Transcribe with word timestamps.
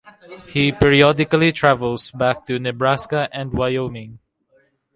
He 0.47 0.71
periodically 0.71 1.51
travels 1.51 2.09
back 2.09 2.47
to 2.47 2.57
Nebraska 2.57 3.29
and 3.31 3.53
Wyoming. 3.53 4.17